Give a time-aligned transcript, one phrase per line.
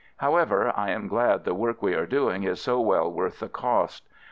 [0.17, 4.09] However, I am glad the work we are doing is so well worth the cost.